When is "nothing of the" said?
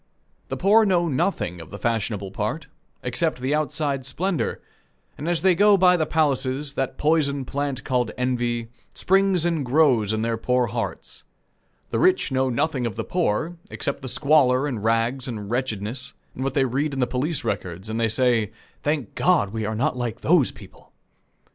1.07-1.77, 12.49-13.03